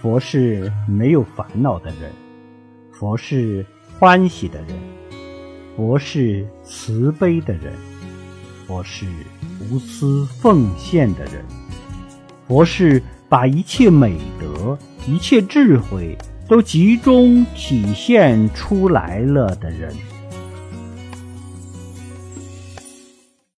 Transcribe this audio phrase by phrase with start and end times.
[0.00, 2.12] 佛是没有烦恼的人，
[2.92, 3.66] 佛是
[3.98, 4.68] 欢喜的人，
[5.76, 7.72] 佛是慈悲的人，
[8.66, 9.06] 佛是
[9.68, 11.44] 无私奉献的人，
[12.46, 16.16] 佛是把一切美德、一切智慧
[16.48, 19.92] 都集中体现出来了的人。